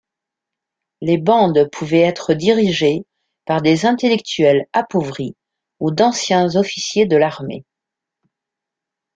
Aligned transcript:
Les 1.01 1.19
bandes 1.19 1.69
pouvaient 1.71 1.99
être 1.99 2.33
dirigées 2.33 3.05
par 3.45 3.61
des 3.61 3.85
intellectuels 3.85 4.65
appauvris 4.73 5.35
ou 5.79 5.91
d'anciens 5.91 6.55
officiers 6.55 7.05
de 7.05 7.17
l'armée. 7.17 7.65